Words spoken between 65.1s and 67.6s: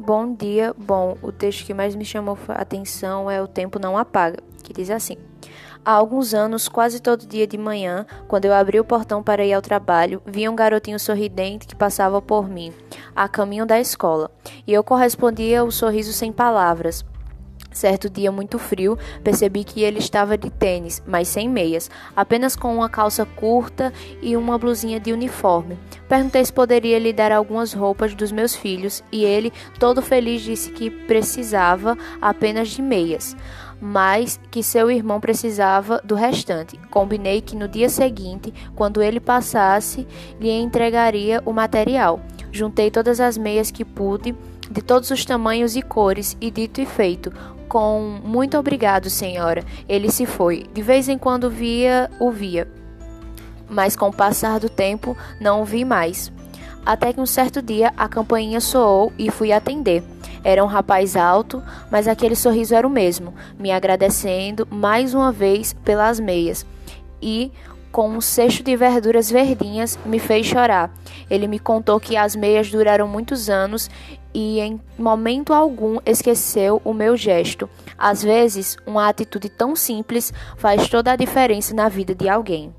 uma vez pelas meias. E